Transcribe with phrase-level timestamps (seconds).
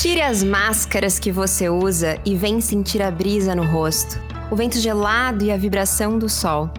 [0.00, 4.18] Tire as máscaras que você usa e vem sentir a brisa no rosto,
[4.50, 6.70] o vento gelado e a vibração do sol.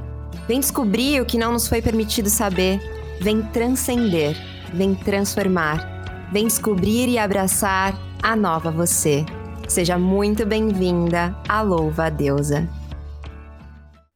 [0.47, 2.81] Vem descobrir o que não nos foi permitido saber.
[3.21, 4.35] Vem transcender,
[4.73, 6.31] vem transformar.
[6.33, 9.23] Vem descobrir e abraçar a nova você.
[9.67, 12.67] Seja muito bem-vinda à Louva Deusa.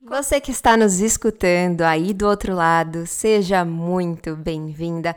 [0.07, 5.15] Você que está nos escutando aí do outro lado, seja muito bem-vinda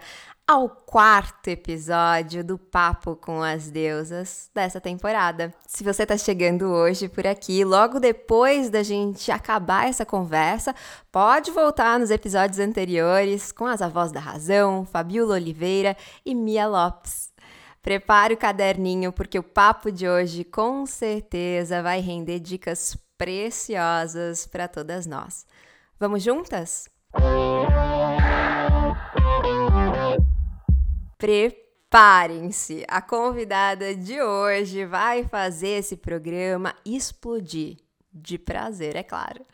[0.48, 5.52] ao quarto episódio do Papo com as Deusas dessa temporada.
[5.66, 10.74] Se você está chegando hoje por aqui, logo depois da gente acabar essa conversa,
[11.12, 17.30] pode voltar nos episódios anteriores com as avós da razão, Fabiola Oliveira e Mia Lopes.
[17.82, 24.66] Prepare o caderninho porque o papo de hoje com certeza vai render dicas preciosas para
[24.66, 25.44] todas nós.
[26.00, 26.88] Vamos juntas?
[31.18, 32.84] Preparem-se!
[32.86, 37.78] A convidada de hoje vai fazer esse programa explodir.
[38.10, 39.44] De prazer, é claro.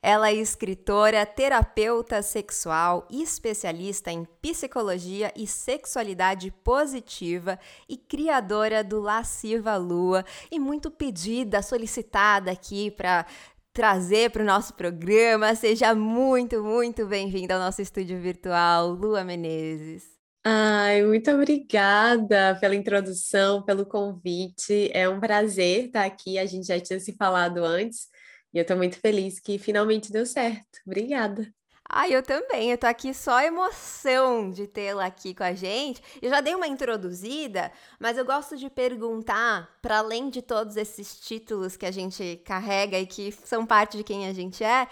[0.00, 7.58] Ela é escritora, terapeuta sexual, especialista em psicologia e sexualidade positiva
[7.88, 13.26] e criadora do Lasciva Lua e muito pedida, solicitada aqui para
[13.72, 15.54] trazer para o nosso programa.
[15.54, 20.17] Seja muito, muito bem-vinda ao nosso estúdio virtual, Lua Menezes.
[20.44, 24.90] Ai, muito obrigada pela introdução, pelo convite.
[24.94, 26.38] É um prazer estar aqui.
[26.38, 28.08] A gente já tinha se falado antes
[28.52, 30.80] e eu estou muito feliz que finalmente deu certo.
[30.86, 31.46] Obrigada.
[31.90, 32.70] Ah, eu também.
[32.70, 36.02] Eu tô aqui só emoção de tê-la aqui com a gente.
[36.20, 41.18] Eu já dei uma introduzida, mas eu gosto de perguntar, para além de todos esses
[41.20, 44.86] títulos que a gente carrega e que são parte de quem a gente é,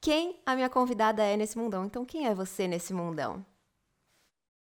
[0.00, 1.84] quem a minha convidada é nesse mundão.
[1.84, 3.44] Então, quem é você nesse mundão?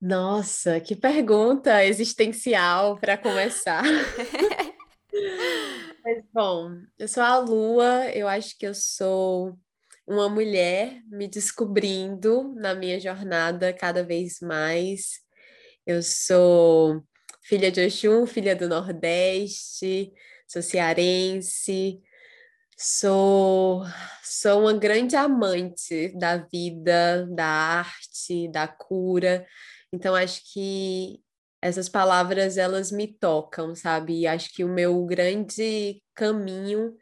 [0.01, 3.83] Nossa, que pergunta existencial para começar.
[6.03, 9.57] Mas, bom, eu sou a Lua, eu acho que eu sou
[10.07, 15.19] uma mulher me descobrindo na minha jornada cada vez mais.
[15.85, 17.03] Eu sou
[17.43, 20.13] filha de Oxum, filha do Nordeste,
[20.47, 22.01] sou cearense,
[22.77, 23.83] sou,
[24.23, 29.45] sou uma grande amante da vida, da arte, da cura.
[29.93, 31.19] Então acho que
[31.61, 34.21] essas palavras elas me tocam, sabe?
[34.21, 36.95] E acho que o meu grande caminho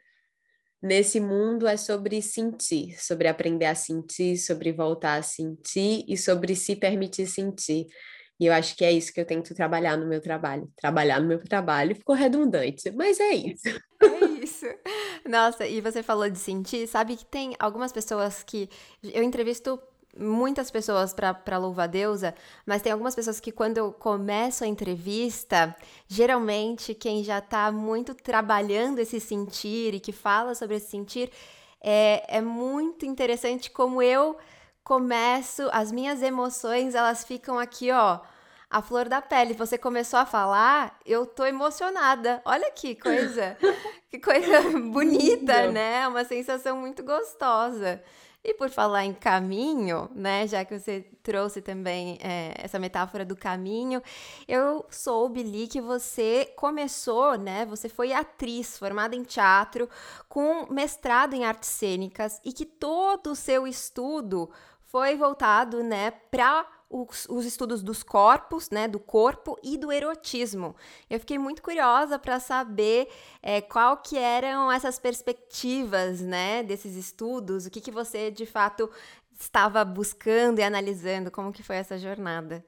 [0.82, 6.56] nesse mundo é sobre sentir, sobre aprender a sentir, sobre voltar a sentir e sobre
[6.56, 7.88] se permitir sentir.
[8.40, 10.72] E eu acho que é isso que eu tento trabalhar no meu trabalho.
[10.76, 13.68] Trabalhar no meu trabalho ficou redundante, mas é isso.
[14.00, 14.66] É isso.
[15.28, 18.70] Nossa, e você falou de sentir, sabe que tem algumas pessoas que
[19.04, 19.82] eu entrevisto
[20.20, 22.36] muitas pessoas para louvar a deusa,
[22.66, 25.76] mas tem algumas pessoas que quando eu começo a entrevista,
[26.08, 31.32] geralmente quem já está muito trabalhando esse sentir e que fala sobre esse sentir,
[31.82, 34.38] é, é muito interessante como eu
[34.84, 38.22] começo, as minhas emoções, elas ficam aqui, ó,
[38.70, 39.54] a flor da pele.
[39.54, 42.42] Você começou a falar, eu tô emocionada.
[42.46, 43.58] Olha que coisa,
[44.10, 44.62] que coisa
[44.92, 46.08] bonita, né?
[46.08, 48.02] Uma sensação muito gostosa.
[48.44, 53.36] E por falar em caminho, né, já que você trouxe também é, essa metáfora do
[53.36, 54.02] caminho,
[54.48, 59.90] eu soube, Li, que você começou, né, você foi atriz formada em teatro,
[60.30, 64.50] com mestrado em artes cênicas e que todo o seu estudo
[64.86, 70.76] foi voltado, né, para os, os, estudos dos corpos, né, do corpo e do erotismo.
[71.10, 73.08] Eu fiquei muito curiosa para saber
[73.42, 78.90] é, qual que eram essas perspectivas, né, desses estudos, o que, que você de fato
[79.40, 82.66] estava buscando e analisando, como que foi essa jornada.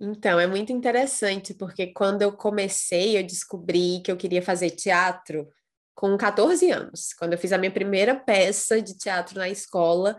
[0.00, 5.48] Então, é muito interessante, porque quando eu comecei, eu descobri que eu queria fazer teatro
[5.92, 7.12] com 14 anos.
[7.18, 10.16] Quando eu fiz a minha primeira peça de teatro na escola,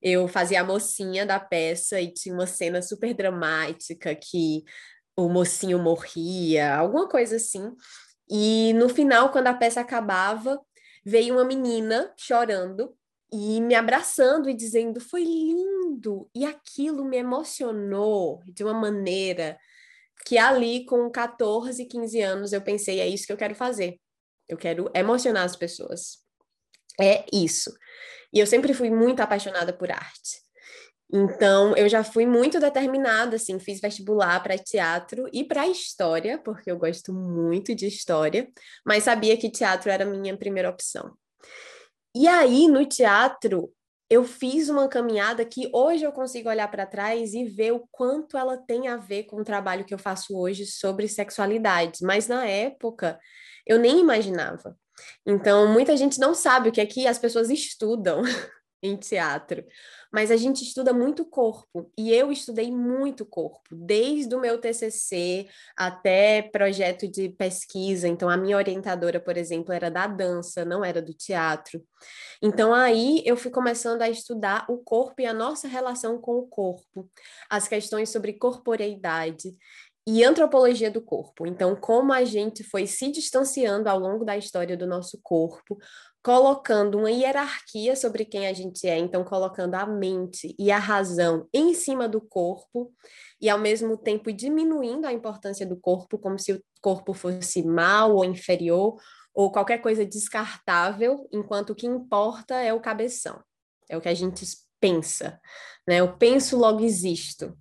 [0.00, 4.64] eu fazia a mocinha da peça e tinha uma cena super dramática que
[5.16, 7.72] o mocinho morria, alguma coisa assim.
[8.30, 10.60] E no final, quando a peça acabava,
[11.04, 12.94] veio uma menina chorando
[13.32, 16.30] e me abraçando e dizendo: Foi lindo!
[16.34, 19.58] E aquilo me emocionou de uma maneira
[20.24, 23.98] que ali, com 14, 15 anos, eu pensei: é isso que eu quero fazer.
[24.48, 26.18] Eu quero emocionar as pessoas.
[27.00, 27.72] É isso.
[28.32, 30.48] E eu sempre fui muito apaixonada por arte.
[31.10, 36.70] Então, eu já fui muito determinada, assim, fiz vestibular para teatro e para história, porque
[36.70, 38.46] eu gosto muito de história,
[38.84, 41.14] mas sabia que teatro era a minha primeira opção.
[42.14, 43.72] E aí, no teatro,
[44.10, 48.36] eu fiz uma caminhada que hoje eu consigo olhar para trás e ver o quanto
[48.36, 52.46] ela tem a ver com o trabalho que eu faço hoje sobre sexualidade, mas na
[52.46, 53.18] época
[53.66, 54.76] eu nem imaginava.
[55.26, 58.22] Então, muita gente não sabe o que é que as pessoas estudam
[58.82, 59.64] em teatro,
[60.12, 65.46] mas a gente estuda muito corpo, e eu estudei muito corpo, desde o meu TCC
[65.76, 68.08] até projeto de pesquisa.
[68.08, 71.82] Então, a minha orientadora, por exemplo, era da dança, não era do teatro.
[72.40, 76.46] Então, aí eu fui começando a estudar o corpo e a nossa relação com o
[76.46, 77.10] corpo,
[77.50, 79.52] as questões sobre corporeidade
[80.10, 81.46] e antropologia do corpo.
[81.46, 85.76] Então, como a gente foi se distanciando ao longo da história do nosso corpo,
[86.22, 91.46] colocando uma hierarquia sobre quem a gente é, então colocando a mente e a razão
[91.52, 92.90] em cima do corpo
[93.38, 98.16] e ao mesmo tempo diminuindo a importância do corpo como se o corpo fosse mal
[98.16, 98.96] ou inferior
[99.34, 103.42] ou qualquer coisa descartável, enquanto o que importa é o cabeção.
[103.90, 104.46] É o que a gente
[104.80, 105.38] pensa,
[105.86, 105.96] né?
[106.00, 107.54] Eu penso logo existo.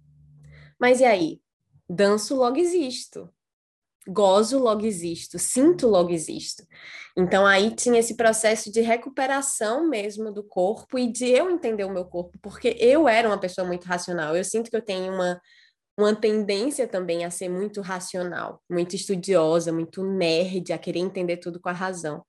[0.80, 1.42] Mas e aí?
[1.90, 3.30] Danço, logo existo.
[4.08, 5.38] Gozo, logo existo.
[5.38, 6.66] Sinto, logo existo.
[7.16, 11.92] Então, aí tinha esse processo de recuperação mesmo do corpo e de eu entender o
[11.92, 14.36] meu corpo, porque eu era uma pessoa muito racional.
[14.36, 15.42] Eu sinto que eu tenho uma,
[15.98, 21.60] uma tendência também a ser muito racional, muito estudiosa, muito nerd, a querer entender tudo
[21.60, 22.24] com a razão.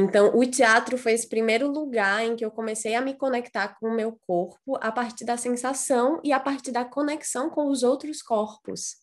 [0.00, 3.88] Então, o teatro foi esse primeiro lugar em que eu comecei a me conectar com
[3.88, 8.22] o meu corpo a partir da sensação e a partir da conexão com os outros
[8.22, 8.98] corpos.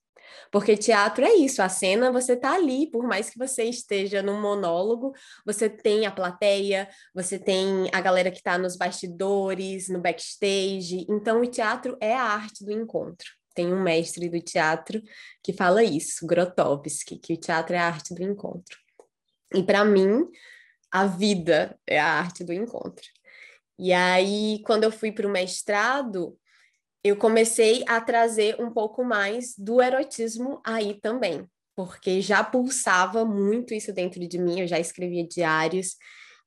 [0.50, 4.39] Porque teatro é isso, a cena você está ali, por mais que você esteja num
[4.39, 5.12] monólogo,
[5.45, 11.06] você tem a plateia, você tem a galera que está nos bastidores, no backstage.
[11.09, 13.27] Então, o teatro é a arte do encontro.
[13.53, 15.03] Tem um mestre do teatro
[15.44, 18.77] que fala isso, Grotowski, que o teatro é a arte do encontro.
[19.53, 20.25] E para mim,
[20.91, 23.05] a vida é a arte do encontro.
[23.77, 26.37] E aí, quando eu fui para o mestrado,
[27.03, 31.45] eu comecei a trazer um pouco mais do erotismo aí também,
[31.75, 35.97] porque já pulsava muito isso dentro de mim, eu já escrevia diários,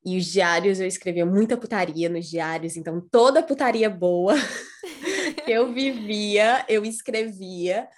[0.04, 4.34] e os diários eu escrevia muita putaria nos diários, então toda putaria boa
[5.44, 7.88] que eu vivia, eu escrevia.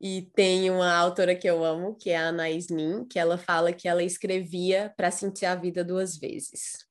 [0.00, 3.72] E tem uma autora que eu amo, que é a Anaís Nin, que ela fala
[3.72, 6.86] que ela escrevia para sentir a vida duas vezes.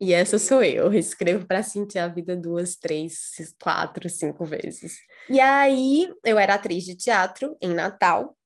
[0.00, 4.98] E essa sou eu, eu escrevo para sentir a vida duas, três, quatro, cinco vezes.
[5.28, 8.36] E aí, eu era atriz de teatro em Natal,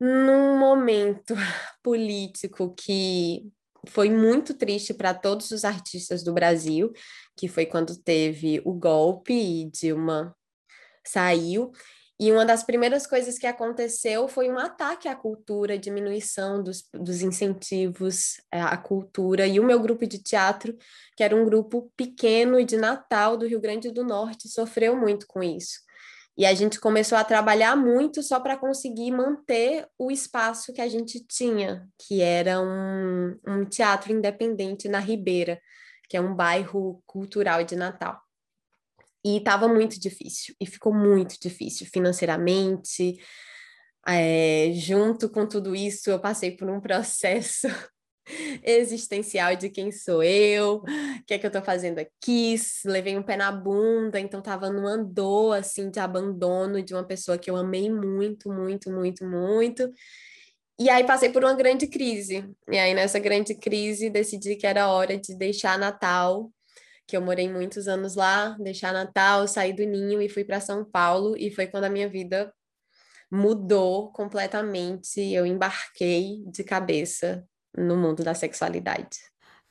[0.00, 1.34] num momento
[1.82, 3.50] político que
[3.88, 6.92] foi muito triste para todos os artistas do Brasil,
[7.36, 10.34] que foi quando teve o golpe e Dilma
[11.08, 11.72] saiu.
[12.18, 17.20] E uma das primeiras coisas que aconteceu foi um ataque à cultura, diminuição dos, dos
[17.20, 19.46] incentivos é, à cultura.
[19.46, 20.74] E o meu grupo de teatro,
[21.14, 25.26] que era um grupo pequeno e de Natal do Rio Grande do Norte, sofreu muito
[25.26, 25.86] com isso.
[26.38, 30.88] E a gente começou a trabalhar muito só para conseguir manter o espaço que a
[30.88, 35.60] gente tinha, que era um, um teatro independente na Ribeira,
[36.08, 38.25] que é um bairro cultural de Natal.
[39.26, 43.18] E estava muito difícil, e ficou muito difícil financeiramente.
[44.06, 47.66] É, junto com tudo isso, eu passei por um processo
[48.62, 53.22] existencial de quem sou eu, o que é que eu estou fazendo aqui, levei um
[53.24, 57.56] pé na bunda, então estava numa dor assim de abandono de uma pessoa que eu
[57.56, 59.92] amei muito, muito, muito, muito.
[60.78, 62.48] E aí passei por uma grande crise.
[62.70, 66.52] E aí nessa grande crise decidi que era hora de deixar Natal
[67.06, 70.84] que eu morei muitos anos lá, deixar Natal, saí do ninho e fui para São
[70.84, 72.52] Paulo, e foi quando a minha vida
[73.30, 75.20] mudou completamente.
[75.20, 77.46] Eu embarquei de cabeça
[77.76, 79.18] no mundo da sexualidade.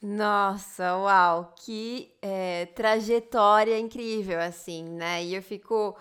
[0.02, 5.24] Nossa, uau, que é, trajetória incrível, assim, né?
[5.24, 5.98] E eu fico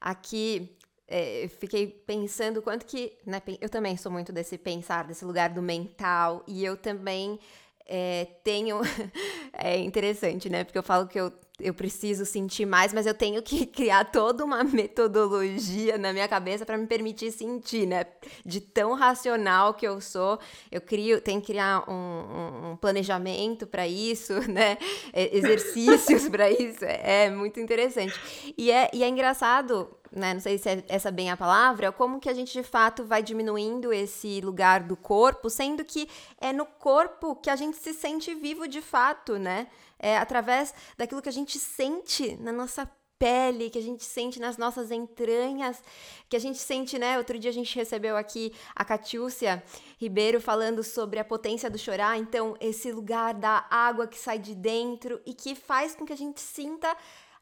[0.00, 0.76] aqui,
[1.06, 5.62] é, fiquei pensando quanto que, né, eu também sou muito desse pensar, desse lugar do
[5.62, 7.38] mental, e eu também
[7.86, 8.80] é, tenho.
[9.52, 10.64] é interessante, né?
[10.64, 14.44] Porque eu falo que eu, eu preciso sentir mais, mas eu tenho que criar toda
[14.44, 18.06] uma metodologia na minha cabeça para me permitir sentir, né?
[18.44, 20.38] De tão racional que eu sou,
[20.72, 24.78] eu crio, tenho que criar um, um planejamento para isso, né?
[25.14, 26.84] exercícios para isso.
[26.84, 28.14] É, é muito interessante.
[28.56, 32.20] E é, e é engraçado né, não sei se é essa bem a palavra, como
[32.20, 36.08] que a gente de fato vai diminuindo esse lugar do corpo, sendo que
[36.40, 39.66] é no corpo que a gente se sente vivo de fato, né?
[39.98, 44.56] É através daquilo que a gente sente na nossa pele, que a gente sente nas
[44.56, 45.82] nossas entranhas,
[46.28, 47.16] que a gente sente, né?
[47.16, 49.62] Outro dia a gente recebeu aqui a Catiúcia
[49.98, 54.54] Ribeiro falando sobre a potência do chorar, então esse lugar da água que sai de
[54.54, 56.94] dentro e que faz com que a gente sinta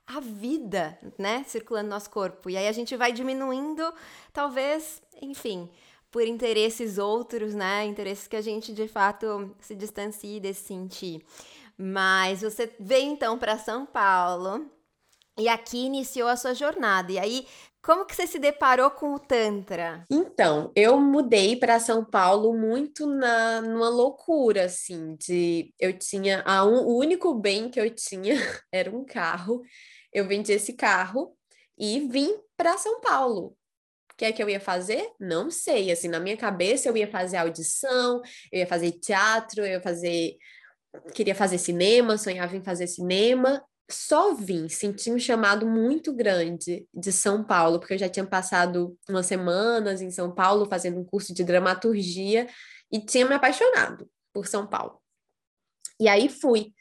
[0.07, 2.51] a vida, né, circulando no nosso corpo.
[2.51, 3.93] E aí a gente vai diminuindo,
[4.33, 5.71] talvez, enfim,
[6.11, 7.87] por interesses outros, né?
[7.87, 11.25] Interesses que a gente de fato se distancie desse sentir.
[11.77, 14.71] Mas você veio então para São Paulo
[15.39, 17.13] e aqui iniciou a sua jornada.
[17.13, 17.47] E aí,
[17.83, 20.05] como que você se deparou com o Tantra?
[20.11, 26.65] Então, eu mudei para São Paulo muito na numa loucura assim, de eu tinha a
[26.65, 28.35] um, o único bem que eu tinha
[28.71, 29.63] era um carro.
[30.13, 31.37] Eu vendi esse carro
[31.77, 33.57] e vim para São Paulo.
[34.13, 35.11] O que é que eu ia fazer?
[35.19, 35.91] Não sei.
[35.91, 38.21] Assim, na minha cabeça eu ia fazer audição,
[38.53, 40.37] eu ia fazer teatro, eu ia fazer
[41.15, 43.65] queria fazer cinema, sonhava em fazer cinema.
[43.91, 48.97] Só vim, senti um chamado muito grande de São Paulo, porque eu já tinha passado
[49.09, 52.49] umas semanas em São Paulo fazendo um curso de dramaturgia
[52.91, 55.01] e tinha me apaixonado por São Paulo.
[56.01, 56.73] E aí fui.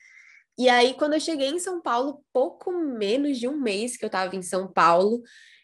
[0.58, 4.08] E aí, quando eu cheguei em São Paulo, pouco menos de um mês que eu
[4.08, 5.22] estava em São Paulo,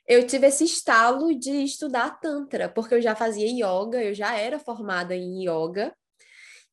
[0.07, 4.57] eu tive esse estalo de estudar Tantra, porque eu já fazia yoga, eu já era
[4.57, 5.93] formada em yoga,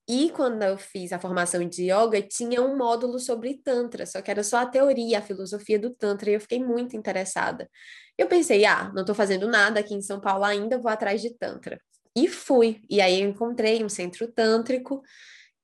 [0.08, 4.30] e quando eu fiz a formação de yoga, tinha um módulo sobre Tantra, só que
[4.30, 7.70] era só a teoria, a filosofia do Tantra, e eu fiquei muito interessada.
[8.18, 11.30] Eu pensei, ah, não estou fazendo nada aqui em São Paulo ainda, vou atrás de
[11.30, 11.80] Tantra.
[12.16, 12.82] E fui.
[12.88, 15.02] E aí eu encontrei um centro tântrico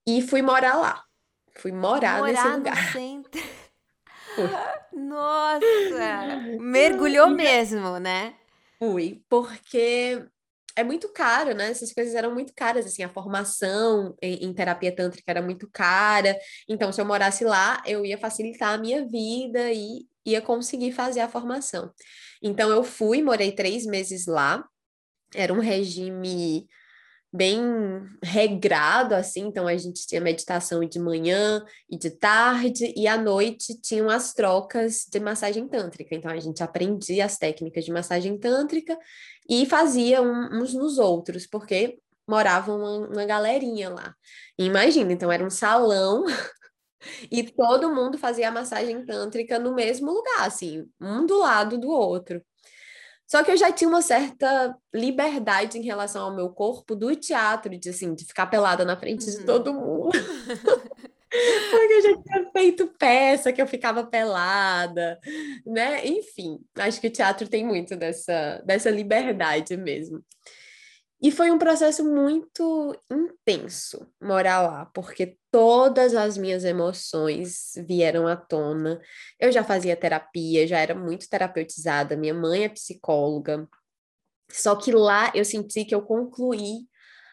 [0.07, 1.05] e fui morar lá.
[1.57, 2.87] Fui morar, morar nesse lugar.
[2.87, 3.43] No centro.
[4.93, 6.59] Nossa!
[6.59, 8.35] Mergulhou mesmo, né?
[8.79, 10.25] Fui, porque
[10.77, 11.71] é muito caro, né?
[11.71, 16.39] Essas coisas eram muito caras, assim, a formação em, em, terapia tântrica era muito cara.
[16.69, 21.21] Então, se eu morasse lá, eu ia facilitar a minha vida e ia conseguir fazer
[21.21, 21.93] a formação.
[22.43, 24.65] Então, eu fui, morei três meses lá.
[25.35, 26.67] Era um regime
[27.33, 27.61] bem
[28.23, 33.81] regrado, assim, então a gente tinha meditação de manhã e de tarde, e à noite
[33.81, 36.15] tinham as trocas de massagem tântrica.
[36.15, 38.99] Então a gente aprendia as técnicas de massagem tântrica
[39.51, 44.15] e fazia um, uns nos outros, porque morava uma, uma galerinha lá.
[44.57, 46.25] E imagina, então era um salão
[47.29, 51.91] e todo mundo fazia a massagem tântrica no mesmo lugar, assim, um do lado do
[51.91, 52.41] outro.
[53.27, 57.77] Só que eu já tinha uma certa liberdade em relação ao meu corpo do teatro,
[57.77, 59.31] de assim, de ficar pelada na frente uhum.
[59.31, 60.11] de todo mundo.
[61.31, 65.19] Porque eu já tinha feito peça que eu ficava pelada,
[65.65, 66.05] né?
[66.05, 70.25] Enfim, acho que o teatro tem muito dessa, dessa liberdade mesmo.
[71.23, 78.35] E foi um processo muito intenso morar lá, porque todas as minhas emoções vieram à
[78.35, 79.01] tona.
[79.39, 83.69] Eu já fazia terapia, já era muito terapeutizada, minha mãe é psicóloga.
[84.51, 86.89] Só que lá eu senti que eu concluí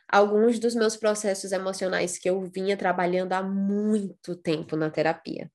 [0.10, 5.50] alguns dos meus processos emocionais que eu vinha trabalhando há muito tempo na terapia.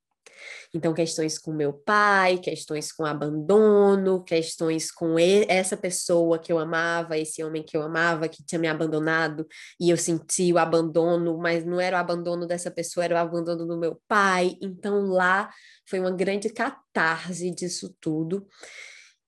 [0.75, 7.19] Então, questões com meu pai, questões com abandono, questões com essa pessoa que eu amava,
[7.19, 9.47] esse homem que eu amava, que tinha me abandonado,
[9.79, 13.67] e eu senti o abandono, mas não era o abandono dessa pessoa, era o abandono
[13.67, 14.57] do meu pai.
[14.61, 15.51] Então, lá
[15.87, 18.47] foi uma grande catarse disso tudo.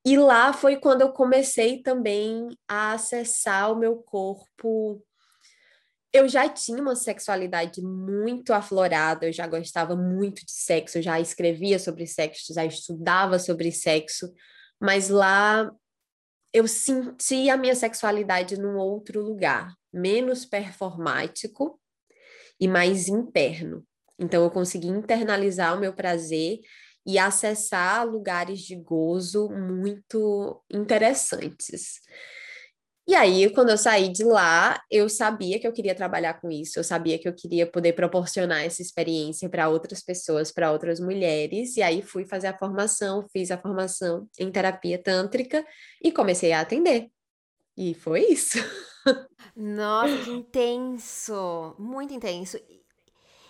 [0.06, 5.02] E lá foi quando eu comecei também a acessar o meu corpo
[6.14, 11.18] eu já tinha uma sexualidade muito aflorada, eu já gostava muito de sexo, eu já
[11.18, 14.32] escrevia sobre sexo, já estudava sobre sexo,
[14.80, 15.68] mas lá
[16.52, 21.80] eu senti a minha sexualidade num outro lugar, menos performático
[22.60, 23.84] e mais interno.
[24.16, 26.60] Então eu consegui internalizar o meu prazer
[27.04, 32.00] e acessar lugares de gozo muito interessantes.
[33.06, 36.78] E aí, quando eu saí de lá, eu sabia que eu queria trabalhar com isso,
[36.78, 41.76] eu sabia que eu queria poder proporcionar essa experiência para outras pessoas, para outras mulheres.
[41.76, 45.64] E aí fui fazer a formação, fiz a formação em terapia tântrica
[46.02, 47.10] e comecei a atender.
[47.76, 48.58] E foi isso.
[49.54, 51.76] Nossa, que intenso!
[51.78, 52.58] Muito intenso.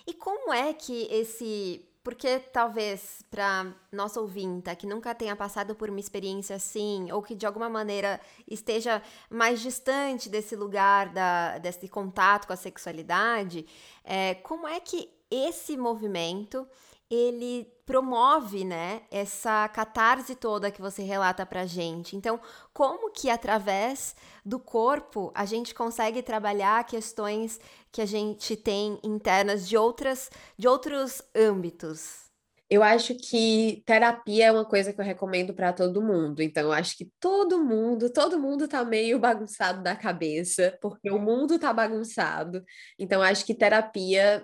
[0.05, 5.89] E como é que esse porque talvez para nossa ouvinta que nunca tenha passado por
[5.89, 11.87] uma experiência assim, ou que de alguma maneira esteja mais distante desse lugar, da, desse
[11.87, 13.65] contato com a sexualidade,
[14.03, 16.67] é, como é que esse movimento
[17.09, 22.15] ele promove, né, essa catarse toda que você relata pra gente.
[22.15, 22.39] Então,
[22.73, 27.59] como que através do corpo a gente consegue trabalhar questões
[27.91, 32.25] que a gente tem internas de outras de outros âmbitos?
[32.67, 36.41] Eu acho que terapia é uma coisa que eu recomendo para todo mundo.
[36.41, 41.19] Então, eu acho que todo mundo, todo mundo tá meio bagunçado da cabeça, porque o
[41.19, 42.63] mundo tá bagunçado.
[42.97, 44.43] Então, eu acho que terapia,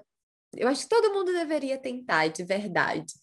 [0.56, 3.14] eu acho que todo mundo deveria tentar, de verdade.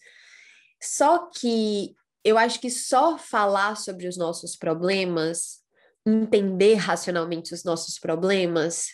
[0.83, 1.95] Só que
[2.25, 5.59] eu acho que só falar sobre os nossos problemas,
[6.07, 8.89] entender racionalmente os nossos problemas,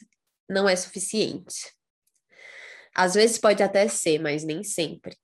[0.48, 1.72] não é suficiente.
[2.94, 5.16] Às vezes pode até ser, mas nem sempre.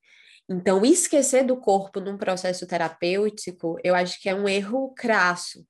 [0.49, 5.65] Então, esquecer do corpo num processo terapêutico, eu acho que é um erro crasso.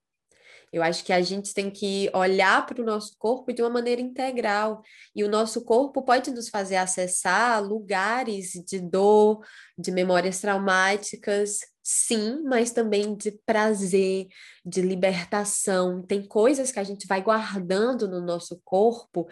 [0.72, 4.00] Eu acho que a gente tem que olhar para o nosso corpo de uma maneira
[4.00, 4.82] integral.
[5.14, 9.44] E o nosso corpo pode nos fazer acessar lugares de dor,
[9.76, 14.28] de memórias traumáticas, sim, mas também de prazer,
[14.64, 16.02] de libertação.
[16.06, 19.26] Tem coisas que a gente vai guardando no nosso corpo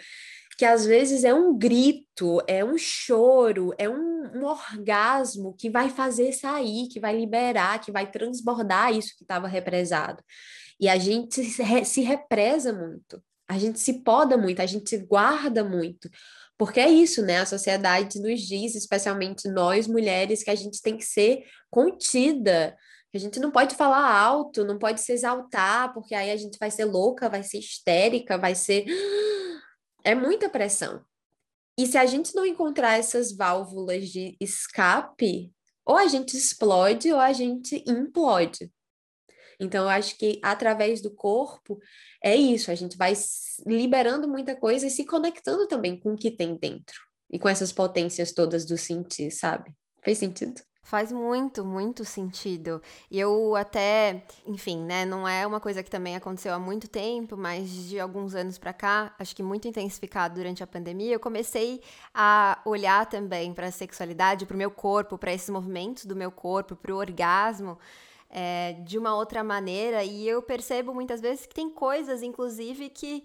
[0.58, 5.88] que às vezes é um grito, é um choro, é um, um orgasmo que vai
[5.88, 10.20] fazer sair, que vai liberar, que vai transbordar isso que estava represado.
[10.80, 15.64] E a gente se, se represa muito, a gente se poda muito, a gente guarda
[15.64, 16.08] muito.
[16.56, 17.38] Porque é isso, né?
[17.38, 22.76] A sociedade nos diz, especialmente nós mulheres, que a gente tem que ser contida,
[23.10, 26.58] que a gente não pode falar alto, não pode se exaltar, porque aí a gente
[26.58, 28.84] vai ser louca, vai ser histérica, vai ser.
[30.04, 31.04] É muita pressão.
[31.76, 35.52] E se a gente não encontrar essas válvulas de escape,
[35.84, 38.70] ou a gente explode ou a gente implode.
[39.60, 41.78] Então, eu acho que através do corpo
[42.22, 43.12] é isso, a gente vai
[43.66, 47.00] liberando muita coisa e se conectando também com o que tem dentro
[47.30, 49.72] e com essas potências todas do sentir, sabe?
[50.02, 50.62] Fez sentido?
[50.88, 52.80] Faz muito, muito sentido.
[53.10, 57.36] E eu até, enfim, né, não é uma coisa que também aconteceu há muito tempo,
[57.36, 61.82] mas de alguns anos para cá, acho que muito intensificado durante a pandemia, eu comecei
[62.14, 66.30] a olhar também para a sexualidade, para o meu corpo, para esses movimentos do meu
[66.30, 67.78] corpo, para o orgasmo,
[68.30, 70.04] é, de uma outra maneira.
[70.04, 73.24] E eu percebo muitas vezes que tem coisas, inclusive, que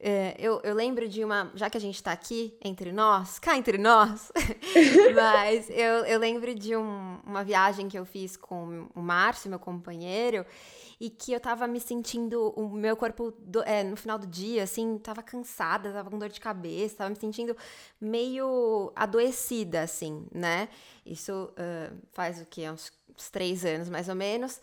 [0.00, 1.50] é, eu, eu, lembro de uma.
[1.54, 4.30] Já que a gente está aqui entre nós, cá entre nós,
[5.14, 9.58] mas eu, eu lembro de um, uma viagem que eu fiz com o Márcio, meu
[9.58, 10.46] companheiro,
[11.00, 12.50] e que eu tava me sentindo.
[12.50, 16.28] O meu corpo, do, é, no final do dia, assim, tava cansada, tava com dor
[16.28, 17.56] de cabeça, tava me sentindo
[18.00, 20.68] meio adoecida, assim, né?
[21.04, 22.70] Isso uh, faz o quê?
[22.70, 24.60] Uns uns três anos mais ou menos.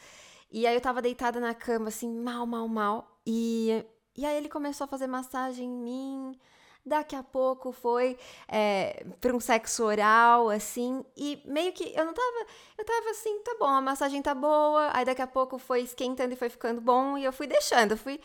[0.52, 3.20] E aí eu tava deitada na cama, assim, mal, mal, mal.
[3.26, 3.84] E,
[4.16, 6.40] e aí ele começou a fazer massagem em mim.
[6.86, 8.16] Daqui a pouco foi
[8.48, 12.46] é, para um sexo oral, assim, e meio que eu não tava.
[12.78, 14.92] Eu tava assim, tá bom, a massagem tá boa.
[14.94, 17.98] Aí daqui a pouco foi esquentando e foi ficando bom, e eu fui deixando, eu
[17.98, 18.20] fui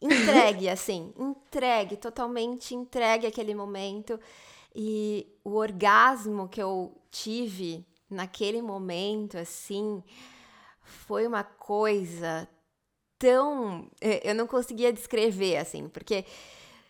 [0.00, 4.20] entregue, assim, entregue, totalmente entregue aquele momento.
[4.74, 10.02] E o orgasmo que eu tive naquele momento, assim,
[10.80, 12.48] foi uma coisa
[13.18, 13.90] tão.
[14.00, 16.24] É, eu não conseguia descrever, assim, porque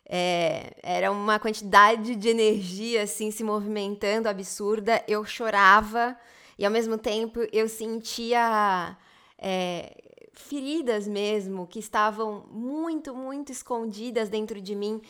[0.08, 5.02] é, era uma quantidade de energia, assim, se movimentando absurda.
[5.08, 6.16] Eu chorava
[6.58, 8.96] e, ao mesmo tempo, eu sentia.
[9.38, 10.02] É,
[10.32, 15.00] feridas mesmo que estavam muito, muito escondidas dentro de mim,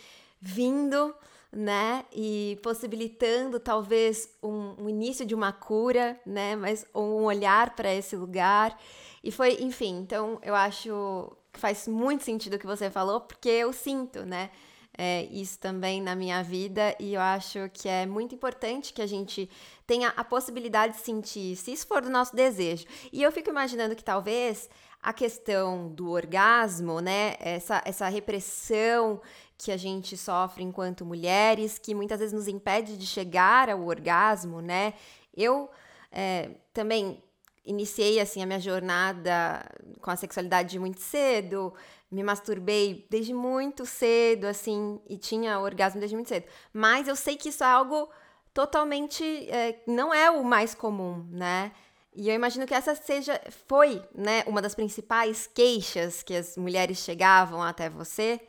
[0.40, 1.12] vindo
[1.56, 2.04] né?
[2.12, 6.54] E possibilitando talvez um, um início de uma cura, né?
[6.54, 8.78] Mas um olhar para esse lugar.
[9.24, 13.48] E foi, enfim, então eu acho que faz muito sentido o que você falou, porque
[13.48, 14.50] eu sinto, né?
[14.98, 19.06] É, isso também na minha vida e eu acho que é muito importante que a
[19.06, 19.48] gente
[19.86, 22.86] tenha a possibilidade de sentir, se isso for do nosso desejo.
[23.12, 24.70] E eu fico imaginando que talvez
[25.02, 29.20] a questão do orgasmo, né, essa, essa repressão
[29.58, 34.60] que a gente sofre enquanto mulheres, que muitas vezes nos impede de chegar ao orgasmo,
[34.60, 34.94] né?
[35.34, 35.70] Eu
[36.12, 37.22] é, também
[37.64, 39.64] iniciei assim a minha jornada
[40.00, 41.74] com a sexualidade muito cedo,
[42.10, 46.46] me masturbei desde muito cedo, assim, e tinha orgasmo desde muito cedo.
[46.72, 48.08] Mas eu sei que isso é algo
[48.54, 51.72] totalmente é, não é o mais comum, né?
[52.14, 56.98] E eu imagino que essa seja foi, né, uma das principais queixas que as mulheres
[56.98, 58.40] chegavam até você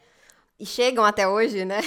[0.59, 1.79] e chegam até hoje, né?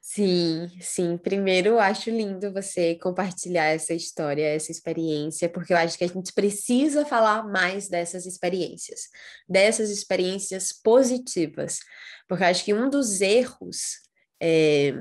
[0.00, 1.16] Sim, sim.
[1.18, 6.32] Primeiro, acho lindo você compartilhar essa história, essa experiência, porque eu acho que a gente
[6.32, 9.02] precisa falar mais dessas experiências,
[9.48, 11.78] dessas experiências positivas,
[12.26, 14.00] porque eu acho que um dos erros,
[14.42, 14.94] é...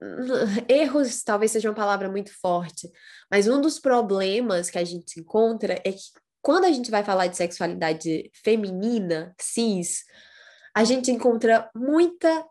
[0.68, 2.90] erros talvez seja uma palavra muito forte,
[3.30, 6.02] mas um dos problemas que a gente encontra é que
[6.42, 10.04] quando a gente vai falar de sexualidade feminina, cis,
[10.74, 12.46] a gente encontra muita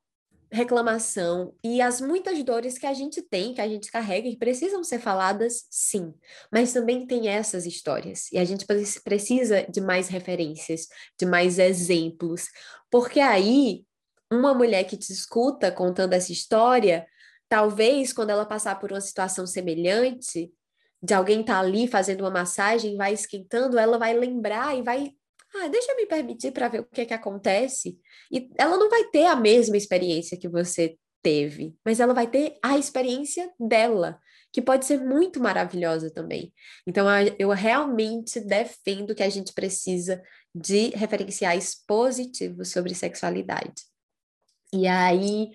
[0.52, 4.84] reclamação e as muitas dores que a gente tem, que a gente carrega e precisam
[4.84, 6.14] ser faladas, sim.
[6.52, 8.66] Mas também tem essas histórias e a gente
[9.04, 12.48] precisa de mais referências, de mais exemplos,
[12.90, 13.86] porque aí
[14.32, 17.08] uma mulher que te escuta contando essa história,
[17.48, 20.52] talvez quando ela passar por uma situação semelhante,
[21.02, 25.14] de alguém estar tá ali fazendo uma massagem, vai esquentando, ela vai lembrar e vai
[25.56, 28.00] ah, deixa eu me permitir para ver o que é que acontece.
[28.32, 32.58] E ela não vai ter a mesma experiência que você teve, mas ela vai ter
[32.64, 34.20] a experiência dela,
[34.54, 36.54] que pode ser muito maravilhosa também.
[36.88, 37.08] Então,
[37.38, 40.22] eu realmente defendo que a gente precisa
[40.54, 43.84] de referenciais positivos sobre sexualidade.
[44.72, 45.50] E aí,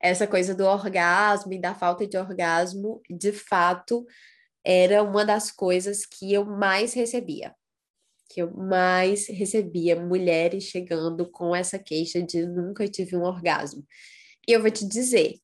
[0.00, 4.04] essa coisa do orgasmo e da falta de orgasmo, de fato,
[4.64, 7.54] era uma das coisas que eu mais recebia
[8.28, 13.86] que eu mais recebia mulheres chegando com essa queixa de nunca tive um orgasmo.
[14.46, 15.40] E eu vou te dizer,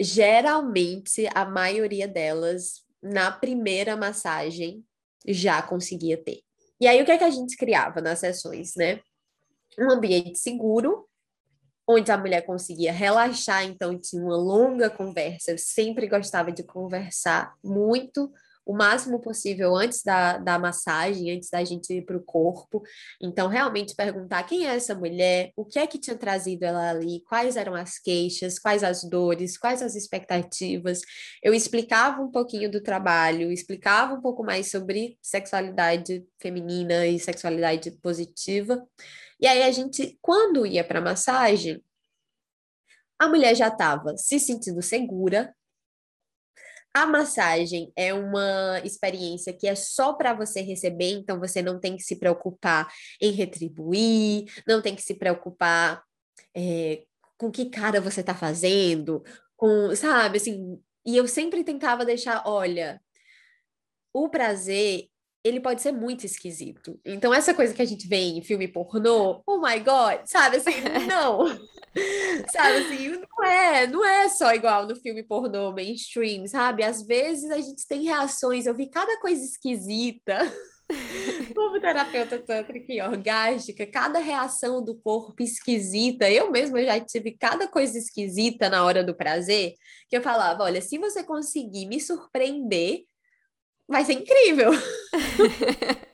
[0.00, 4.84] geralmente a maioria delas na primeira massagem
[5.26, 6.40] já conseguia ter.
[6.80, 9.00] E aí o que é que a gente criava nas sessões, né?
[9.78, 11.06] Um ambiente seguro,
[11.86, 15.50] onde a mulher conseguia relaxar, então tinha uma longa conversa.
[15.50, 18.32] Eu sempre gostava de conversar muito
[18.64, 22.82] o máximo possível antes da, da massagem, antes da gente ir para o corpo.
[23.20, 27.22] Então, realmente perguntar quem é essa mulher, o que é que tinha trazido ela ali,
[27.26, 31.00] quais eram as queixas, quais as dores, quais as expectativas.
[31.42, 37.90] Eu explicava um pouquinho do trabalho, explicava um pouco mais sobre sexualidade feminina e sexualidade
[38.02, 38.86] positiva.
[39.40, 41.82] E aí a gente, quando ia para massagem,
[43.18, 45.54] a mulher já estava se sentindo segura,
[46.92, 51.96] a massagem é uma experiência que é só para você receber, então você não tem
[51.96, 56.02] que se preocupar em retribuir, não tem que se preocupar
[56.56, 57.04] é,
[57.38, 59.22] com que cara você está fazendo,
[59.56, 60.80] com, sabe, assim.
[61.06, 63.00] E eu sempre tentava deixar, olha,
[64.12, 65.08] o prazer
[65.42, 67.00] ele pode ser muito esquisito.
[67.04, 70.70] Então, essa coisa que a gente vê em filme pornô, oh my God, sabe assim,
[71.08, 71.46] não.
[72.52, 76.82] sabe assim, não é, não é só igual no filme pornô mainstream, sabe?
[76.82, 80.38] Às vezes a gente tem reações, eu vi cada coisa esquisita.
[81.54, 87.68] Como terapeuta tântrica e orgástica, cada reação do corpo esquisita, eu mesma já tive cada
[87.68, 89.74] coisa esquisita na hora do prazer,
[90.08, 93.04] que eu falava, olha, se você conseguir me surpreender,
[93.90, 94.70] vai ser incrível.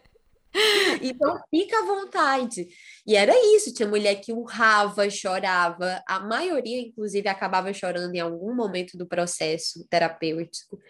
[1.02, 2.68] então fica à vontade.
[3.06, 8.54] E era isso, tinha mulher que urrava, chorava, a maioria, inclusive, acabava chorando em algum
[8.54, 10.80] momento do processo terapêutico.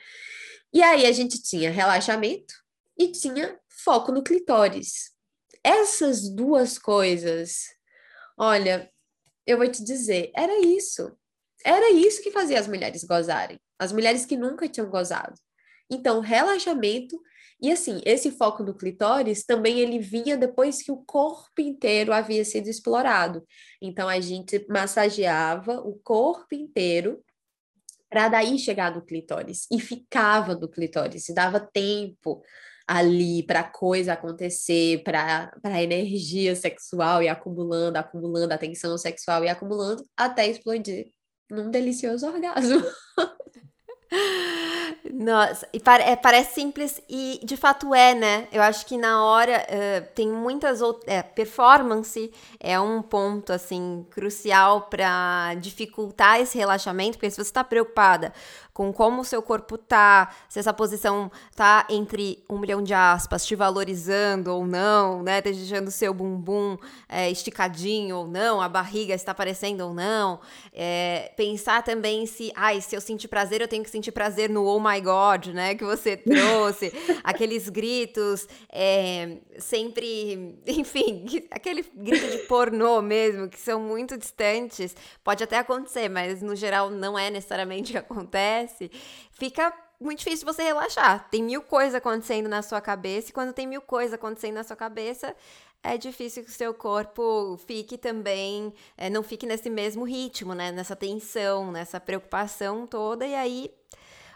[0.72, 2.54] E aí a gente tinha relaxamento
[2.98, 5.12] e tinha foco no clitóris.
[5.62, 7.64] Essas duas coisas,
[8.38, 8.90] olha,
[9.46, 11.16] eu vou te dizer, era isso.
[11.64, 13.58] Era isso que fazia as mulheres gozarem.
[13.78, 15.34] As mulheres que nunca tinham gozado.
[15.90, 17.16] Então, relaxamento
[17.60, 22.44] e assim, esse foco no clitóris também ele vinha depois que o corpo inteiro havia
[22.44, 23.42] sido explorado.
[23.80, 27.22] Então a gente massageava o corpo inteiro
[28.10, 32.42] para daí chegar no clitóris e ficava no clitóris, e dava tempo
[32.86, 39.48] ali para coisa acontecer, para a energia sexual e acumulando, acumulando a tensão sexual e
[39.48, 41.10] acumulando até explodir
[41.50, 42.80] num delicioso orgasmo.
[45.12, 48.48] Nossa, e é, parece simples e de fato é, né?
[48.52, 51.06] Eu acho que na hora uh, tem muitas outras.
[51.06, 57.64] É, performance é um ponto assim crucial para dificultar esse relaxamento, porque se você está
[57.64, 58.32] preocupada
[58.76, 63.46] com como o seu corpo tá, se essa posição tá entre um milhão de aspas,
[63.46, 65.40] te valorizando ou não, né?
[65.40, 66.76] Deixando o seu bumbum
[67.08, 70.40] é, esticadinho ou não, a barriga está aparecendo ou não.
[70.74, 74.66] É, pensar também se, ai, se eu sentir prazer, eu tenho que sentir prazer no
[74.66, 75.74] oh my god, né?
[75.74, 76.92] Que você trouxe.
[77.24, 84.94] aqueles gritos, é, sempre, enfim, aquele grito de pornô mesmo, que são muito distantes.
[85.24, 88.90] Pode até acontecer, mas no geral não é necessariamente o que acontece acontece,
[89.30, 91.28] fica muito difícil você relaxar.
[91.30, 94.76] Tem mil coisas acontecendo na sua cabeça, e quando tem mil coisas acontecendo na sua
[94.76, 95.34] cabeça,
[95.82, 100.72] é difícil que o seu corpo fique também, é, não fique nesse mesmo ritmo, né?
[100.72, 103.70] Nessa tensão, nessa preocupação toda, e aí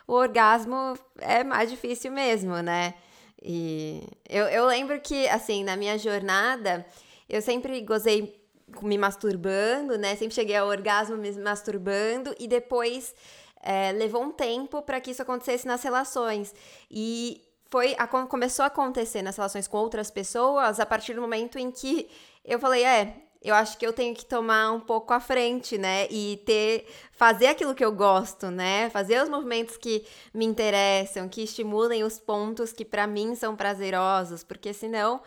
[0.06, 2.94] o orgasmo é mais difícil mesmo, né?
[3.42, 6.86] E eu, eu lembro que, assim, na minha jornada,
[7.28, 8.38] eu sempre gozei
[8.82, 10.14] me masturbando, né?
[10.14, 13.14] Sempre cheguei ao orgasmo me masturbando, e depois
[13.62, 16.54] é, levou um tempo para que isso acontecesse nas relações.
[16.90, 21.58] E foi a, começou a acontecer nas relações com outras pessoas a partir do momento
[21.58, 22.08] em que
[22.44, 26.06] eu falei, é, eu acho que eu tenho que tomar um pouco à frente, né?
[26.10, 28.90] E ter fazer aquilo que eu gosto, né?
[28.90, 34.44] Fazer os movimentos que me interessam, que estimulem os pontos que para mim são prazerosos,
[34.44, 35.22] porque senão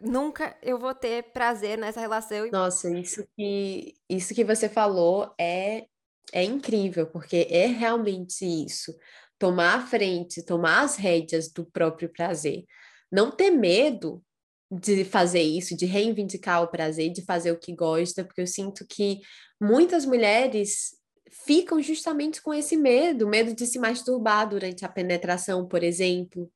[0.00, 2.48] nunca eu vou ter prazer nessa relação.
[2.50, 5.86] Nossa, isso que isso que você falou é
[6.32, 8.94] é incrível, porque é realmente isso.
[9.38, 12.64] Tomar a frente, tomar as rédeas do próprio prazer.
[13.10, 14.22] Não ter medo
[14.70, 18.84] de fazer isso, de reivindicar o prazer, de fazer o que gosta, porque eu sinto
[18.88, 19.20] que
[19.60, 20.96] muitas mulheres
[21.44, 26.50] ficam justamente com esse medo, medo de se masturbar durante a penetração, por exemplo,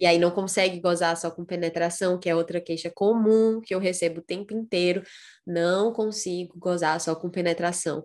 [0.00, 3.78] e aí não consegue gozar só com penetração, que é outra queixa comum que eu
[3.78, 5.02] recebo o tempo inteiro,
[5.46, 8.04] não consigo gozar só com penetração.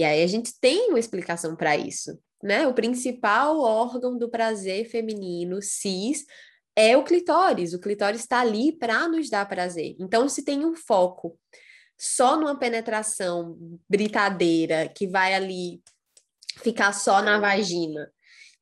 [0.00, 2.66] E aí a gente tem uma explicação para isso, né?
[2.66, 6.24] O principal órgão do prazer feminino cis
[6.74, 7.74] é o clitóris.
[7.74, 9.96] O clitóris está ali para nos dar prazer.
[10.00, 11.38] Então, se tem um foco
[11.98, 15.82] só numa penetração britadeira que vai ali
[16.62, 18.10] ficar só na vagina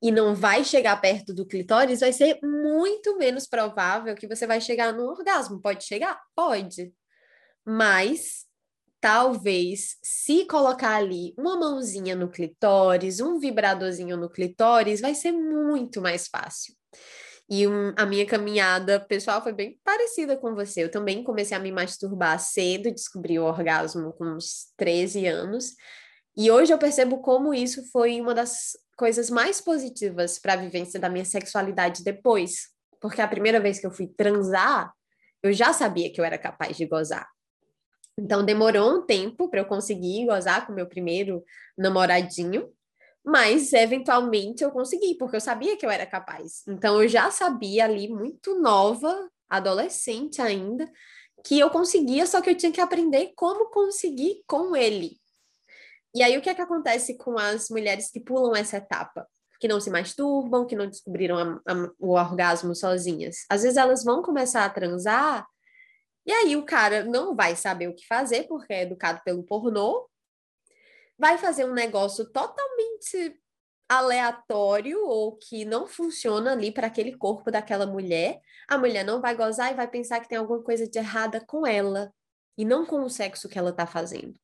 [0.02, 4.60] e não vai chegar perto do clitóris, vai ser muito menos provável que você vai
[4.60, 5.62] chegar no orgasmo.
[5.62, 6.20] Pode chegar?
[6.34, 6.92] Pode.
[7.64, 8.47] Mas
[9.00, 16.00] talvez se colocar ali uma mãozinha no clitóris, um vibradorzinho no clitóris, vai ser muito
[16.00, 16.74] mais fácil.
[17.50, 20.84] E um, a minha caminhada pessoal foi bem parecida com você.
[20.84, 25.74] Eu também comecei a me masturbar cedo, descobri o orgasmo com uns 13 anos.
[26.36, 31.00] E hoje eu percebo como isso foi uma das coisas mais positivas para a vivência
[31.00, 32.68] da minha sexualidade depois.
[33.00, 34.92] Porque a primeira vez que eu fui transar,
[35.42, 37.26] eu já sabia que eu era capaz de gozar.
[38.18, 41.44] Então demorou um tempo para eu conseguir gozar com meu primeiro
[41.76, 42.68] namoradinho,
[43.24, 46.66] mas eventualmente eu consegui, porque eu sabia que eu era capaz.
[46.66, 50.90] Então eu já sabia ali, muito nova, adolescente ainda,
[51.44, 55.16] que eu conseguia, só que eu tinha que aprender como conseguir com ele.
[56.12, 59.28] E aí o que é que acontece com as mulheres que pulam essa etapa?
[59.60, 63.44] Que não se masturbam, que não descobriram a, a, o orgasmo sozinhas.
[63.48, 65.46] Às vezes elas vão começar a transar,
[66.28, 70.06] e aí o cara não vai saber o que fazer, porque é educado pelo pornô,
[71.18, 73.34] vai fazer um negócio totalmente
[73.88, 78.38] aleatório ou que não funciona ali para aquele corpo daquela mulher,
[78.68, 81.66] a mulher não vai gozar e vai pensar que tem alguma coisa de errada com
[81.66, 82.12] ela
[82.58, 84.38] e não com o sexo que ela está fazendo.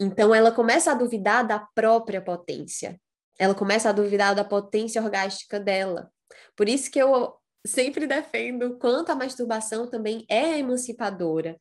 [0.00, 3.00] Então ela começa a duvidar da própria potência.
[3.38, 6.10] Ela começa a duvidar da potência orgástica dela.
[6.56, 11.56] Por isso que eu sempre defendo quanto a masturbação também é emancipadora,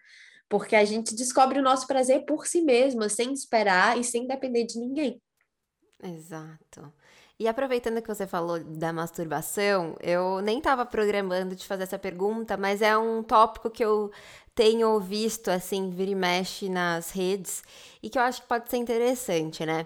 [0.48, 4.66] porque a gente descobre o nosso prazer por si mesma, sem esperar e sem depender
[4.66, 5.22] de ninguém.
[6.04, 6.94] Exato.
[7.38, 12.56] E aproveitando que você falou da masturbação, eu nem estava programando de fazer essa pergunta,
[12.56, 14.10] mas é um tópico que eu
[14.54, 17.62] tenho visto, assim, vir e mexe nas redes
[18.02, 19.86] e que eu acho que pode ser interessante, né?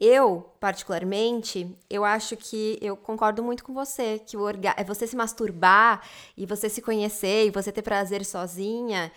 [0.00, 5.06] Eu, particularmente, eu acho que eu concordo muito com você, que o orga é você
[5.06, 6.02] se masturbar
[6.36, 9.10] e você se conhecer e você ter prazer sozinha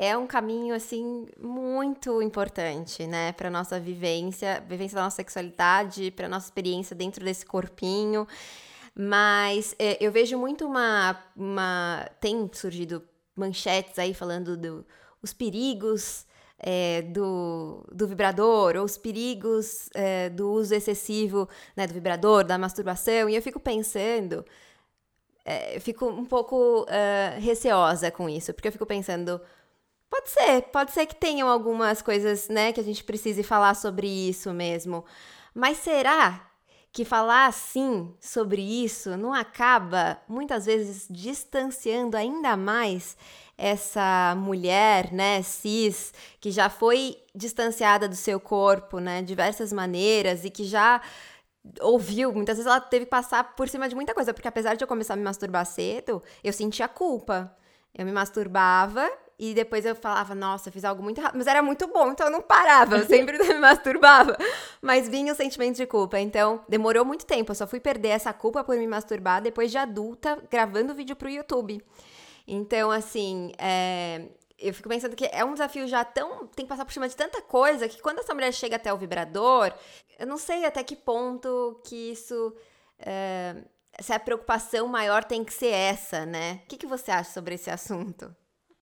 [0.00, 6.28] é um caminho assim muito importante, né, para nossa vivência, vivência da nossa sexualidade, para
[6.28, 8.24] nossa experiência dentro desse corpinho.
[8.94, 13.02] Mas é, eu vejo muito uma, uma tem surgido
[13.34, 16.24] manchetes aí falando dos do, perigos
[16.58, 22.58] é, do, do vibrador, ou os perigos é, do uso excessivo né, do vibrador, da
[22.58, 24.44] masturbação, e eu fico pensando,
[25.44, 29.40] é, eu fico um pouco uh, receosa com isso, porque eu fico pensando,
[30.10, 34.06] Pode ser, pode ser que tenham algumas coisas, né, que a gente precise falar sobre
[34.06, 35.04] isso mesmo.
[35.54, 36.48] Mas será
[36.90, 43.16] que falar assim sobre isso não acaba muitas vezes distanciando ainda mais
[43.58, 50.50] essa mulher, né, cis, que já foi distanciada do seu corpo, né, diversas maneiras e
[50.50, 51.02] que já
[51.80, 54.84] ouviu, muitas vezes ela teve que passar por cima de muita coisa, porque apesar de
[54.84, 57.52] eu começar a me masturbar cedo, eu sentia culpa.
[57.94, 61.34] Eu me masturbava e depois eu falava, nossa, fiz algo muito errado.
[61.36, 64.36] Mas era muito bom, então eu não parava, eu sempre me masturbava.
[64.80, 66.18] Mas vinha o sentimento de culpa.
[66.20, 67.50] Então, demorou muito tempo.
[67.50, 71.28] Eu só fui perder essa culpa por me masturbar depois de adulta, gravando vídeo pro
[71.28, 71.82] YouTube.
[72.50, 74.26] Então, assim, é,
[74.58, 76.46] eu fico pensando que é um desafio já tão.
[76.46, 78.96] tem que passar por cima de tanta coisa que quando essa mulher chega até o
[78.96, 79.72] vibrador,
[80.18, 82.56] eu não sei até que ponto que isso.
[82.98, 83.54] É,
[84.00, 86.62] se a preocupação maior tem que ser essa, né?
[86.64, 88.34] O que, que você acha sobre esse assunto?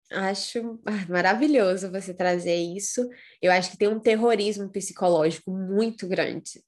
[0.09, 3.07] Acho ah, maravilhoso você trazer isso.
[3.41, 6.63] Eu acho que tem um terrorismo psicológico muito grande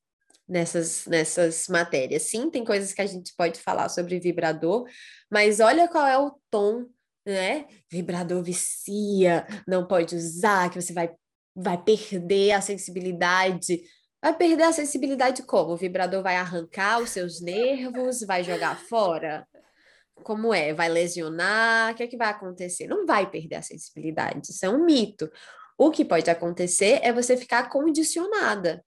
[0.48, 2.24] nessas, nessas matérias.
[2.24, 4.86] Sim, tem coisas que a gente pode falar sobre vibrador,
[5.32, 6.86] mas olha qual é o tom
[7.26, 7.66] né?
[7.90, 11.10] Vibrador vicia, não pode usar, que você vai,
[11.56, 13.82] vai perder a sensibilidade.
[14.22, 15.74] Vai perder a sensibilidade como?
[15.74, 19.48] O vibrador vai arrancar os seus nervos, vai jogar fora?
[20.16, 20.74] Como é?
[20.74, 21.94] Vai lesionar?
[21.94, 22.88] O que é que vai acontecer?
[22.88, 25.30] Não vai perder a sensibilidade, isso é um mito.
[25.78, 28.84] O que pode acontecer é você ficar condicionada.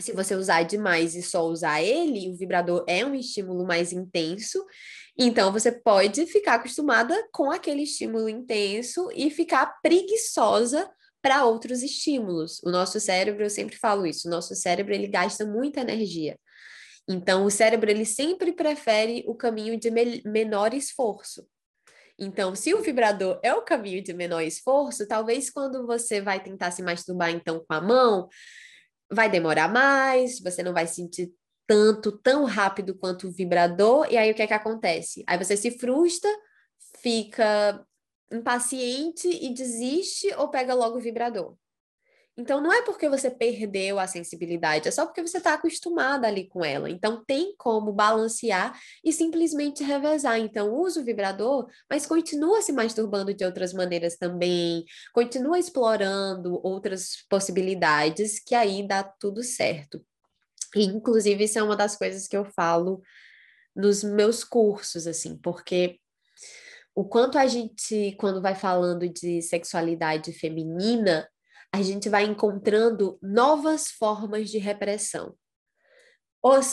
[0.00, 4.64] Se você usar demais e só usar ele, o vibrador é um estímulo mais intenso
[5.18, 12.60] então, você pode ficar acostumada com aquele estímulo intenso e ficar preguiçosa para outros estímulos.
[12.64, 16.38] O nosso cérebro, eu sempre falo isso, o nosso cérebro ele gasta muita energia.
[17.08, 21.46] Então, o cérebro ele sempre prefere o caminho de me menor esforço.
[22.18, 26.70] Então, se o vibrador é o caminho de menor esforço, talvez quando você vai tentar
[26.70, 28.28] se masturbar então com a mão,
[29.12, 31.32] vai demorar mais, você não vai sentir
[31.66, 35.22] tanto, tão rápido quanto o vibrador, e aí o que é que acontece?
[35.26, 36.30] Aí você se frustra,
[37.00, 37.84] fica
[38.30, 41.56] impaciente e desiste ou pega logo o vibrador.
[42.36, 46.48] Então, não é porque você perdeu a sensibilidade, é só porque você está acostumada ali
[46.48, 46.88] com ela.
[46.88, 50.38] Então, tem como balancear e simplesmente revezar.
[50.38, 57.26] Então, usa o vibrador, mas continua se masturbando de outras maneiras também, continua explorando outras
[57.28, 60.02] possibilidades, que aí dá tudo certo.
[60.74, 63.02] E, inclusive, isso é uma das coisas que eu falo
[63.76, 65.98] nos meus cursos, assim, porque
[66.94, 71.28] o quanto a gente, quando vai falando de sexualidade feminina,
[71.72, 75.34] a gente vai encontrando novas formas de repressão.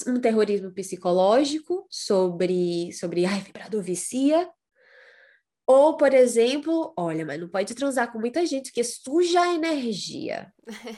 [0.08, 4.50] Um terrorismo psicológico sobre, sobre ai, vibrador vicia.
[5.66, 10.52] Ou, por exemplo, olha, mas não pode transar com muita gente que suja a energia.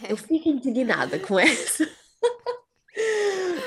[0.09, 1.87] Eu fico indignada com essa.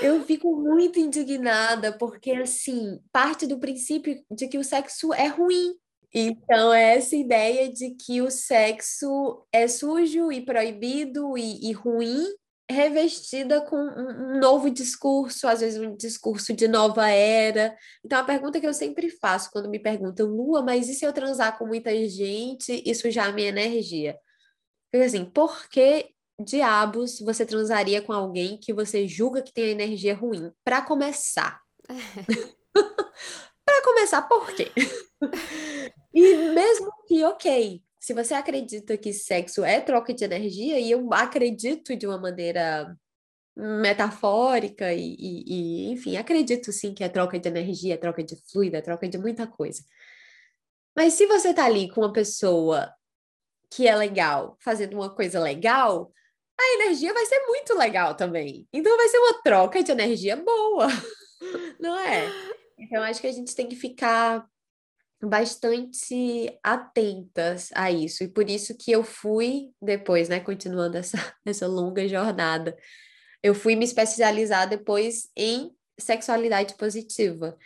[0.03, 5.75] Eu fico muito indignada, porque, assim, parte do princípio de que o sexo é ruim.
[6.15, 12.25] Então, é essa ideia de que o sexo é sujo e proibido e, e ruim,
[12.71, 17.77] revestida com um, um novo discurso, às vezes um discurso de nova era.
[18.05, 21.13] Então, a pergunta que eu sempre faço quando me perguntam, Lua, mas e se eu
[21.13, 24.17] transar com muita gente e sujar a minha energia?
[24.93, 30.15] Porque assim, por que diabos você transaria com alguém que você julga que tem energia
[30.15, 30.53] ruim?
[30.65, 31.61] Para começar.
[33.65, 34.71] Para começar, por quê?
[36.13, 41.13] e mesmo que, ok, se você acredita que sexo é troca de energia, e eu
[41.13, 42.97] acredito de uma maneira
[43.57, 48.37] metafórica e, e, e, enfim, acredito sim que é troca de energia, é troca de
[48.51, 49.83] fluido, é troca de muita coisa.
[50.97, 52.93] Mas se você tá ali com uma pessoa
[53.71, 56.13] que é legal, fazendo uma coisa legal,
[56.59, 58.69] a energia vai ser muito legal também.
[58.73, 60.89] Então vai ser uma troca de energia boa,
[61.81, 62.29] não é?
[62.79, 64.47] Então acho que a gente tem que ficar
[65.23, 68.25] bastante atentas a isso.
[68.25, 72.77] E por isso que eu fui depois, né, continuando essa, essa longa jornada,
[73.43, 77.57] eu fui me especializar depois em sexualidade positiva.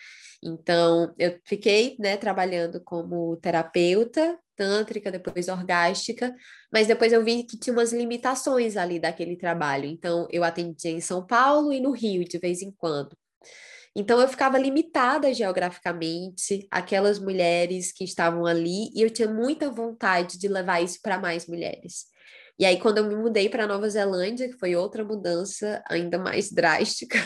[0.43, 6.35] Então, eu fiquei, né, trabalhando como terapeuta tântrica, depois orgástica,
[6.73, 9.87] mas depois eu vi que tinha umas limitações ali daquele trabalho.
[9.87, 13.17] Então, eu atendia em São Paulo e no Rio de vez em quando.
[13.95, 20.39] Então, eu ficava limitada geograficamente aquelas mulheres que estavam ali e eu tinha muita vontade
[20.39, 22.07] de levar isso para mais mulheres.
[22.59, 26.51] E aí, quando eu me mudei para Nova Zelândia, que foi outra mudança ainda mais
[26.53, 27.19] drástica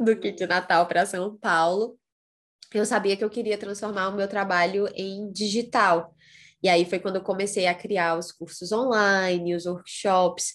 [0.00, 1.98] do que de Natal para São Paulo,
[2.72, 6.14] eu sabia que eu queria transformar o meu trabalho em digital.
[6.62, 10.54] E aí foi quando eu comecei a criar os cursos online, os workshops.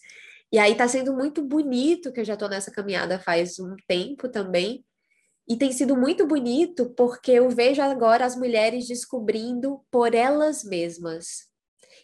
[0.52, 4.30] E aí tá sendo muito bonito, que eu já tô nessa caminhada faz um tempo
[4.30, 4.86] também.
[5.48, 11.48] E tem sido muito bonito porque eu vejo agora as mulheres descobrindo por elas mesmas.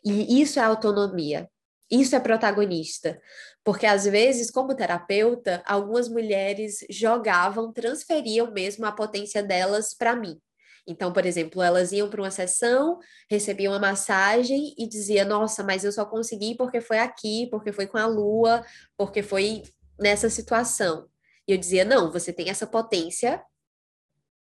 [0.06, 1.50] E isso é autonomia.
[1.90, 3.20] Isso é protagonista.
[3.64, 10.40] Porque às vezes, como terapeuta, algumas mulheres jogavam, transferiam mesmo a potência delas para mim.
[10.88, 12.98] Então, por exemplo, elas iam para uma sessão,
[13.30, 17.86] recebiam uma massagem e dizia: "Nossa, mas eu só consegui porque foi aqui, porque foi
[17.88, 18.66] com a lua,
[18.98, 19.64] porque foi
[20.00, 21.08] nessa situação".
[21.48, 23.44] E eu dizia: "Não, você tem essa potência,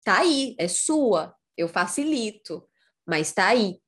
[0.04, 2.66] tá aí, é sua, eu facilito,
[3.06, 3.80] mas tá aí".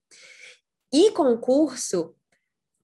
[0.92, 2.14] E com o curso,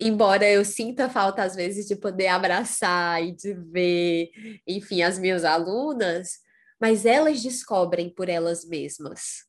[0.01, 4.31] embora eu sinta falta às vezes de poder abraçar e de ver,
[4.67, 6.39] enfim, as minhas alunas,
[6.81, 9.45] mas elas descobrem por elas mesmas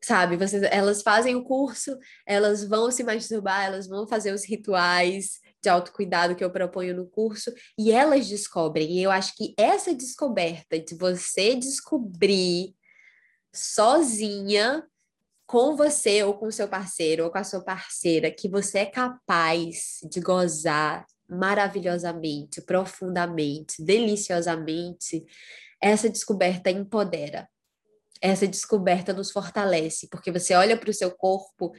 [0.00, 0.36] sabe?
[0.36, 5.68] Vocês, elas fazem o curso, elas vão se masturbar, elas vão fazer os rituais de
[5.68, 8.92] autocuidado que eu proponho no curso e elas descobrem.
[8.92, 12.74] E eu acho que essa descoberta de você descobrir
[13.52, 14.84] sozinha
[15.46, 19.98] com você ou com seu parceiro ou com a sua parceira que você é capaz
[20.10, 25.24] de gozar maravilhosamente, profundamente, deliciosamente,
[25.80, 27.48] essa descoberta empodera.
[28.20, 31.72] Essa descoberta nos fortalece, porque você olha para o seu corpo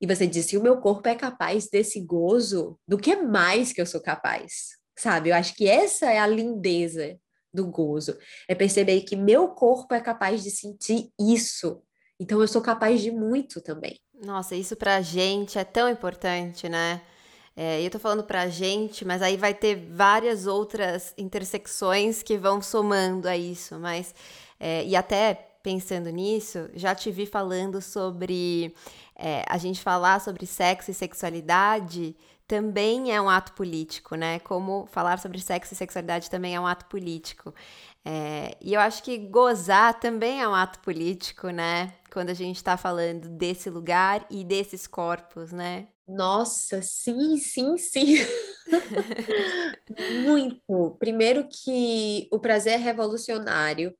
[0.00, 3.80] e você diz: se o meu corpo é capaz desse gozo, do que mais que
[3.80, 4.76] eu sou capaz?
[4.98, 5.30] Sabe?
[5.30, 7.18] Eu acho que essa é a lindeza
[7.52, 8.16] do gozo.
[8.48, 11.82] É perceber que meu corpo é capaz de sentir isso.
[12.18, 13.98] Então eu sou capaz de muito também.
[14.22, 17.02] Nossa, isso pra gente é tão importante, né?
[17.54, 22.60] É, eu tô falando pra gente, mas aí vai ter várias outras intersecções que vão
[22.60, 24.14] somando a isso, mas
[24.60, 28.74] é, e até pensando nisso, já te vi falando sobre
[29.18, 34.38] é, a gente falar sobre sexo e sexualidade também é um ato político, né?
[34.40, 37.54] Como falar sobre sexo e sexualidade também é um ato político.
[38.04, 41.92] É, e eu acho que gozar também é um ato político, né?
[42.12, 45.88] Quando a gente está falando desse lugar e desses corpos, né?
[46.06, 48.14] Nossa, sim, sim, sim.
[50.24, 50.96] Muito.
[51.00, 53.92] Primeiro que o prazer é revolucionário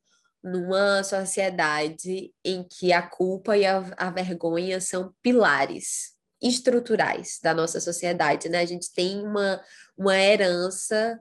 [0.47, 7.81] numa sociedade em que a culpa e a, a vergonha são pilares estruturais da nossa
[7.81, 8.61] sociedade, né?
[8.61, 9.61] A gente tem uma,
[9.99, 11.21] uma herança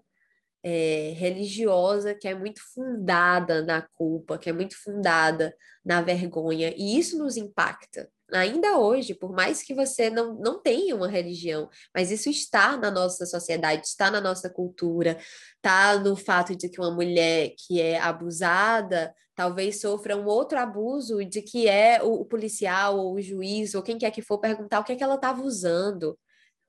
[0.64, 7.00] é, religiosa que é muito fundada na culpa, que é muito fundada na vergonha, e
[7.00, 8.08] isso nos impacta.
[8.32, 12.90] Ainda hoje, por mais que você não, não tenha uma religião, mas isso está na
[12.90, 15.18] nossa sociedade, está na nossa cultura,
[15.58, 21.24] está no fato de que uma mulher que é abusada talvez sofra um outro abuso
[21.26, 24.80] de que é o, o policial ou o juiz ou quem quer que for perguntar
[24.80, 26.18] o que é que ela estava usando,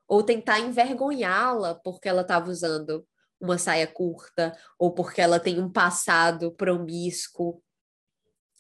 [0.09, 3.07] ou tentar envergonhá-la porque ela estava usando
[3.41, 7.63] uma saia curta ou porque ela tem um passado promíscuo.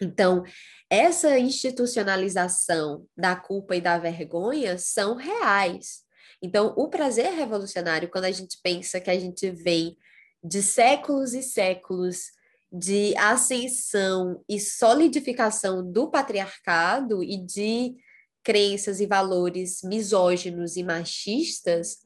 [0.01, 0.44] Então,
[0.90, 6.05] essa institucionalização da culpa e da vergonha são reais.
[6.42, 9.97] Então, o prazer revolucionário, quando a gente pensa que a gente vem
[10.44, 12.36] de séculos e séculos
[12.70, 17.97] de ascensão e solidificação do patriarcado e de
[18.42, 21.99] crenças e valores misóginos e machistas,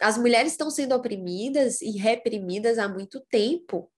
[0.00, 3.90] as mulheres estão sendo oprimidas e reprimidas há muito tempo.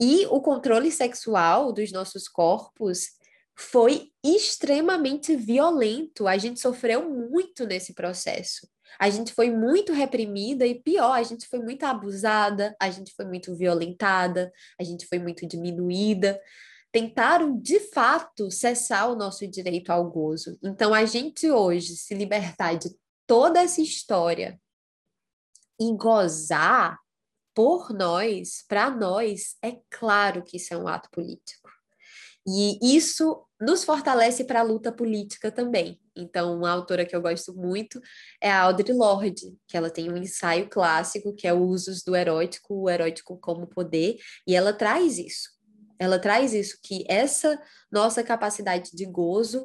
[0.00, 3.08] E o controle sexual dos nossos corpos
[3.56, 6.26] foi extremamente violento.
[6.26, 8.66] A gente sofreu muito nesse processo.
[8.98, 13.24] A gente foi muito reprimida e pior, a gente foi muito abusada, a gente foi
[13.24, 16.40] muito violentada, a gente foi muito diminuída.
[16.90, 20.58] Tentaram de fato cessar o nosso direito ao gozo.
[20.62, 22.94] Então, a gente hoje se libertar de
[23.26, 24.60] toda essa história
[25.80, 26.98] e gozar
[27.54, 31.70] por nós, para nós, é claro que isso é um ato político.
[32.46, 36.00] E isso nos fortalece para a luta política também.
[36.16, 38.00] Então, uma autora que eu gosto muito
[38.40, 42.16] é a Audre Lorde, que ela tem um ensaio clássico que é o Usos do
[42.16, 45.50] Erótico, o Erótico como Poder, e ela traz isso.
[45.98, 49.64] Ela traz isso, que essa nossa capacidade de gozo,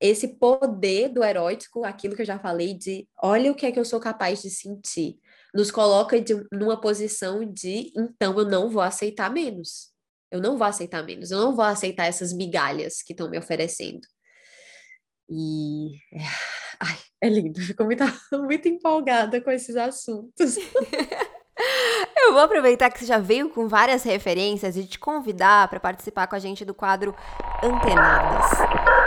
[0.00, 3.80] esse poder do erótico, aquilo que eu já falei de olha o que é que
[3.80, 5.18] eu sou capaz de sentir,
[5.54, 9.92] nos coloca de, numa posição de então eu não vou aceitar menos.
[10.30, 14.00] Eu não vou aceitar menos, eu não vou aceitar essas migalhas que estão me oferecendo.
[15.30, 15.92] E
[16.80, 18.02] ai, é lindo, fico muito,
[18.42, 20.56] muito empolgada com esses assuntos.
[22.16, 26.26] Eu vou aproveitar que você já veio com várias referências e te convidar para participar
[26.26, 27.14] com a gente do quadro
[27.62, 29.03] Antenadas.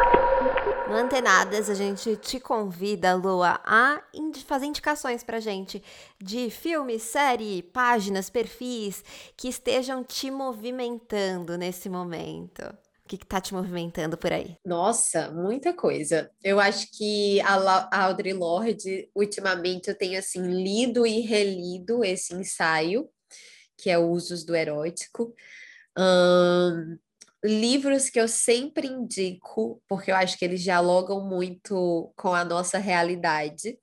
[0.89, 4.01] No Antenadas, a gente te convida, Lua, a
[4.45, 5.83] fazer indicações pra gente
[6.17, 9.03] de filme, série, páginas, perfis
[9.35, 12.61] que estejam te movimentando nesse momento.
[13.03, 14.55] O que, está te movimentando por aí?
[14.65, 16.31] Nossa, muita coisa.
[16.41, 17.55] Eu acho que a,
[17.91, 23.09] a Audre Lorde, ultimamente, eu tenho assim lido e relido esse ensaio,
[23.77, 25.33] que é Usos do Erótico.
[25.97, 26.97] Um,
[27.43, 32.77] livros que eu sempre indico, porque eu acho que eles dialogam muito com a nossa
[32.77, 33.77] realidade.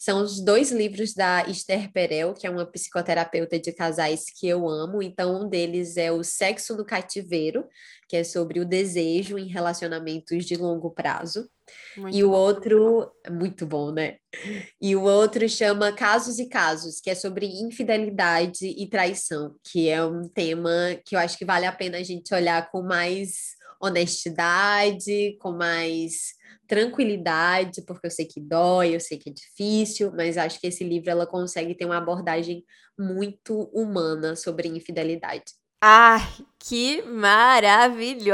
[0.00, 4.66] São os dois livros da Esther Perel, que é uma psicoterapeuta de casais que eu
[4.66, 5.02] amo.
[5.02, 7.68] Então, um deles é O Sexo no Cativeiro,
[8.08, 11.50] que é sobre o desejo em relacionamentos de longo prazo.
[11.98, 12.34] Muito e o bom.
[12.34, 14.16] outro, muito bom, né?
[14.80, 20.02] E o outro chama Casos e Casos, que é sobre infidelidade e traição, que é
[20.02, 25.36] um tema que eu acho que vale a pena a gente olhar com mais honestidade,
[25.40, 26.34] com mais
[26.68, 30.84] tranquilidade, porque eu sei que dói, eu sei que é difícil, mas acho que esse
[30.84, 32.64] livro ela consegue ter uma abordagem
[32.98, 35.44] muito humana sobre infidelidade.
[35.82, 36.20] Ai,
[36.58, 38.26] que maravilhosas!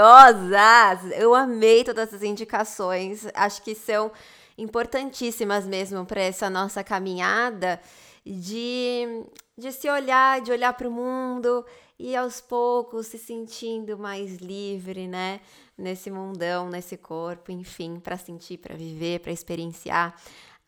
[1.16, 3.26] Eu amei todas essas indicações.
[3.34, 4.10] Acho que são
[4.58, 7.80] importantíssimas mesmo para essa nossa caminhada
[8.24, 9.24] de,
[9.56, 11.64] de se olhar, de olhar para o mundo
[11.98, 15.40] e aos poucos se sentindo mais livre, né?
[15.76, 20.14] Nesse mundão, nesse corpo, enfim, para sentir, para viver, para experienciar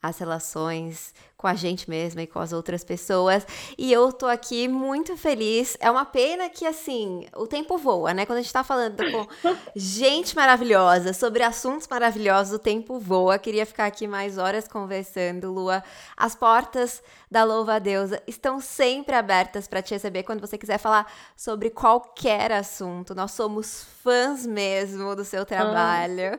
[0.01, 3.47] as relações com a gente mesma e com as outras pessoas.
[3.77, 5.77] E eu tô aqui muito feliz.
[5.79, 8.25] É uma pena que, assim, o tempo voa, né?
[8.25, 9.25] Quando a gente tá falando com
[9.73, 13.39] gente maravilhosa, sobre assuntos maravilhosos, o tempo voa.
[13.39, 15.81] Queria ficar aqui mais horas conversando, Lua.
[16.17, 20.77] As portas da Louva a Deusa estão sempre abertas para te receber quando você quiser
[20.77, 23.15] falar sobre qualquer assunto.
[23.15, 26.37] Nós somos fãs mesmo do seu trabalho.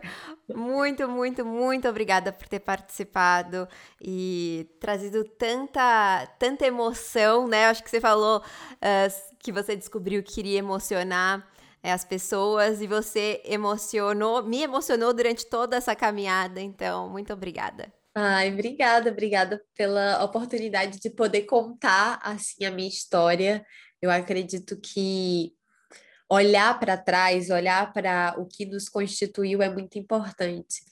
[0.55, 3.68] Muito, muito, muito obrigada por ter participado
[4.01, 7.66] e trazido tanta, tanta emoção, né?
[7.66, 11.49] Acho que você falou uh, que você descobriu que queria emocionar
[11.80, 16.61] é, as pessoas e você emocionou, me emocionou durante toda essa caminhada.
[16.61, 17.93] Então, muito obrigada.
[18.16, 23.64] Ai, obrigada, obrigada pela oportunidade de poder contar assim a minha história.
[24.03, 25.53] Eu acredito que
[26.28, 30.82] olhar para trás, olhar para o que nos constituiu é muito importante.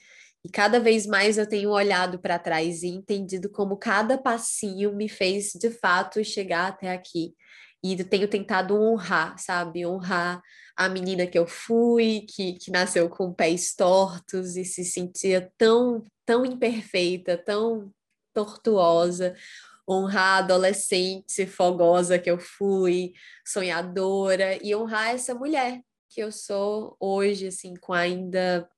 [0.44, 5.08] E cada vez mais eu tenho olhado para trás e entendido como cada passinho me
[5.08, 7.34] fez de fato chegar até aqui.
[7.82, 9.86] E tenho tentado honrar, sabe?
[9.86, 10.40] Honrar
[10.76, 16.04] a menina que eu fui, que, que nasceu com pés tortos e se sentia tão,
[16.24, 17.92] tão imperfeita, tão
[18.32, 19.34] tortuosa.
[19.88, 23.12] Honrar a adolescente fogosa que eu fui,
[23.46, 25.80] sonhadora, e honrar essa mulher
[26.10, 28.68] que eu sou hoje, assim, com ainda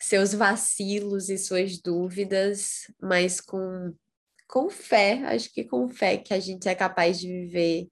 [0.00, 3.94] seus vacilos e suas dúvidas, mas com,
[4.48, 7.88] com fé, acho que com fé que a gente é capaz de viver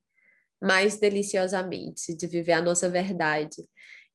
[0.61, 3.65] mais deliciosamente, de viver a nossa verdade.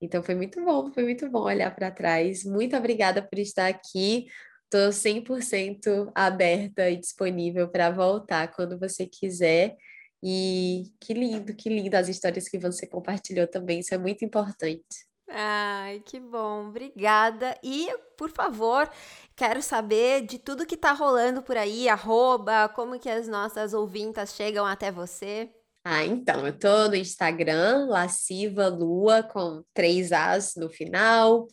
[0.01, 2.43] Então foi muito bom, foi muito bom olhar para trás.
[2.43, 4.27] Muito obrigada por estar aqui.
[4.63, 9.75] Estou 100% aberta e disponível para voltar quando você quiser.
[10.23, 15.09] E que lindo, que lindo as histórias que você compartilhou também, isso é muito importante.
[15.32, 17.55] Ai, que bom, obrigada.
[17.63, 18.89] E, por favor,
[19.36, 24.34] quero saber de tudo que tá rolando por aí, arroba, como que as nossas ouvintas
[24.34, 25.49] chegam até você.
[25.84, 31.47] Ah, então, eu tô no Instagram, Lasciva Lua, com três As no final.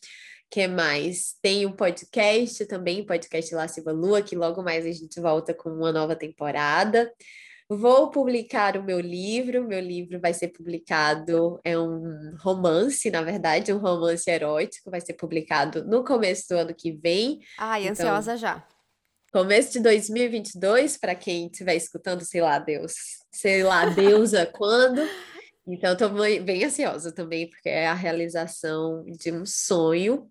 [0.51, 1.35] que mais?
[1.43, 5.93] Tem um podcast também, podcast Lasciva Lua, que logo mais a gente volta com uma
[5.93, 7.13] nova temporada.
[7.69, 9.67] Vou publicar o meu livro.
[9.67, 15.15] Meu livro vai ser publicado, é um romance, na verdade, um romance erótico, vai ser
[15.15, 17.41] publicado no começo do ano que vem.
[17.59, 18.65] Ai, então, ansiosa já.
[19.33, 22.95] Começo de 2022, para quem estiver escutando, sei lá, Deus,
[23.33, 25.03] sei lá, deusa quando.
[25.67, 30.31] Então, estou bem ansiosa também, porque é a realização de um sonho.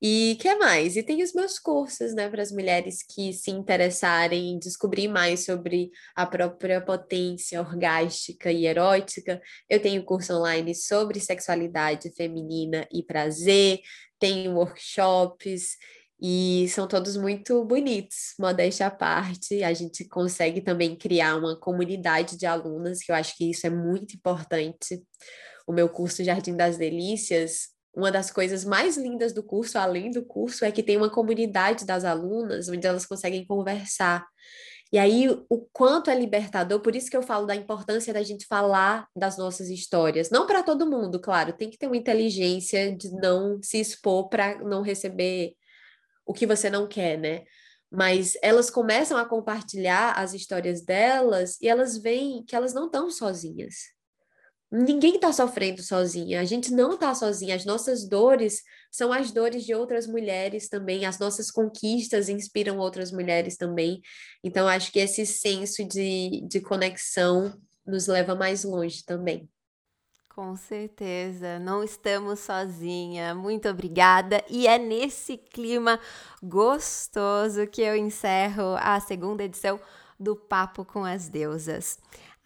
[0.00, 0.96] E que mais?
[0.96, 5.44] E tem os meus cursos, né, para as mulheres que se interessarem em descobrir mais
[5.44, 9.40] sobre a própria potência orgástica e erótica.
[9.68, 13.80] Eu tenho curso online sobre sexualidade feminina e prazer,
[14.20, 15.76] tenho workshops
[16.20, 19.64] e são todos muito bonitos, modéstia à parte.
[19.64, 23.70] A gente consegue também criar uma comunidade de alunas, que eu acho que isso é
[23.70, 25.02] muito importante.
[25.66, 30.24] O meu curso Jardim das Delícias uma das coisas mais lindas do curso, além do
[30.24, 34.24] curso, é que tem uma comunidade das alunas onde elas conseguem conversar.
[34.92, 38.46] E aí, o quanto é libertador, por isso que eu falo da importância da gente
[38.46, 40.30] falar das nossas histórias.
[40.30, 44.62] Não para todo mundo, claro, tem que ter uma inteligência de não se expor para
[44.62, 45.54] não receber
[46.24, 47.42] o que você não quer, né?
[47.90, 53.10] Mas elas começam a compartilhar as histórias delas e elas veem que elas não estão
[53.10, 53.97] sozinhas
[54.70, 59.64] Ninguém está sofrendo sozinha, a gente não está sozinha, as nossas dores são as dores
[59.64, 64.02] de outras mulheres também, as nossas conquistas inspiram outras mulheres também.
[64.44, 69.48] Então, acho que esse senso de, de conexão nos leva mais longe também.
[70.38, 73.34] Com certeza, não estamos sozinha.
[73.34, 74.44] Muito obrigada.
[74.48, 75.98] E é nesse clima
[76.40, 79.80] gostoso que eu encerro a segunda edição
[80.20, 81.98] do Papo com as Deusas.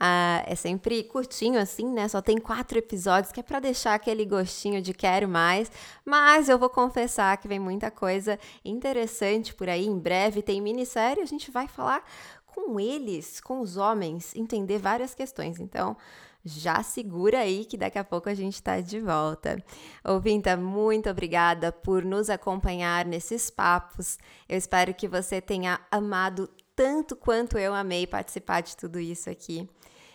[0.05, 2.09] Ah, é sempre curtinho assim, né?
[2.09, 5.71] Só tem quatro episódios, que é para deixar aquele gostinho de quero mais.
[6.05, 9.87] Mas eu vou confessar que vem muita coisa interessante por aí.
[9.87, 12.03] Em breve tem minissérie, a gente vai falar
[12.45, 15.61] com eles, com os homens, entender várias questões.
[15.61, 15.97] Então,
[16.45, 19.65] já segura aí que daqui a pouco a gente está de volta.
[20.05, 24.19] Ouvinta, muito obrigada por nos acompanhar nesses papos.
[24.49, 29.69] Eu espero que você tenha amado tanto quanto eu amei participar de tudo isso aqui.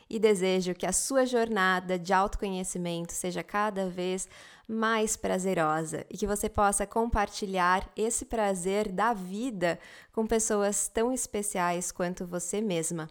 [0.09, 4.27] E desejo que a sua jornada de autoconhecimento seja cada vez
[4.67, 9.79] mais prazerosa e que você possa compartilhar esse prazer da vida
[10.11, 13.09] com pessoas tão especiais quanto você mesma.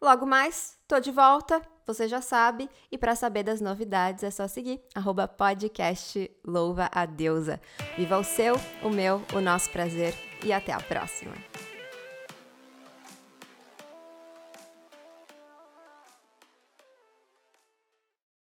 [0.00, 4.48] Logo mais, tô de volta, você já sabe, e para saber das novidades é só
[4.48, 7.60] seguir arroba podcast Louva a Deusa.
[7.96, 10.14] Viva o seu, o meu, o nosso prazer
[10.44, 11.71] e até a próxima!